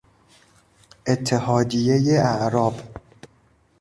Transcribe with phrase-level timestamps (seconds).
[1.07, 2.79] اتحادیهی اعراب